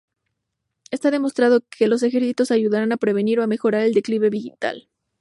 [0.89, 4.89] Está demostrado que los ejercicios ayudan a prevenir o a mejorar el declive vital.